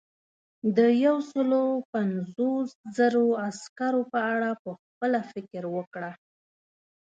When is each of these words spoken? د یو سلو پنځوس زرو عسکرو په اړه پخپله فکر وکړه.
د 0.77 0.79
یو 1.05 1.17
سلو 1.31 1.61
پنځوس 1.93 2.67
زرو 2.97 3.25
عسکرو 3.47 4.01
په 4.11 4.19
اړه 4.33 4.49
پخپله 4.63 5.19
فکر 5.31 5.63
وکړه. 5.75 6.11